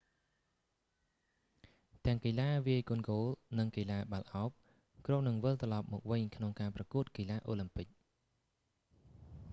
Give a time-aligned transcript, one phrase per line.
[2.05, 3.25] ទាំងកីឡាវាយកូនគោល
[3.57, 4.49] និងកីឡាបាល់ឱប
[5.05, 7.87] គ្រោងនឹងវិលត្រឡប់មកវិញក្នុងប្រកួតកីឡាអូឡាំពិក